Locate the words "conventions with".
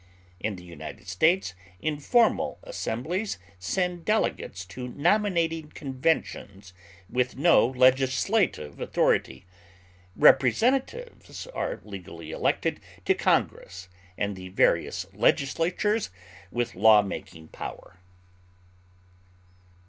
5.73-7.37